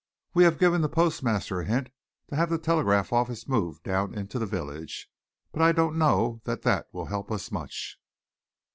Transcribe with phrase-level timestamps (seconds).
[0.33, 1.91] We have given the postmaster a hint
[2.31, 5.07] to have the telegraph office moved down into the village,
[5.51, 7.99] but I don't know that that will help us much."